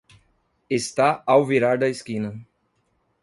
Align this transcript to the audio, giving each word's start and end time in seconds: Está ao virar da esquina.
Está 0.77 1.07
ao 1.31 1.41
virar 1.49 1.77
da 1.77 1.87
esquina. 1.95 2.31